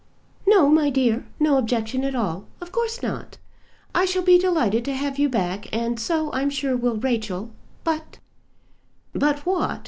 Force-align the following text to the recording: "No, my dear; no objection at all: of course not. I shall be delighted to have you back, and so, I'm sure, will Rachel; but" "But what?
"No, 0.47 0.67
my 0.67 0.89
dear; 0.89 1.27
no 1.39 1.59
objection 1.59 2.03
at 2.03 2.15
all: 2.15 2.45
of 2.59 2.71
course 2.71 3.03
not. 3.03 3.37
I 3.93 4.03
shall 4.05 4.23
be 4.23 4.39
delighted 4.39 4.83
to 4.85 4.95
have 4.95 5.19
you 5.19 5.29
back, 5.29 5.67
and 5.71 5.99
so, 5.99 6.33
I'm 6.33 6.49
sure, 6.49 6.75
will 6.75 6.97
Rachel; 6.97 7.51
but" 7.83 8.17
"But 9.23 9.45
what? 9.45 9.79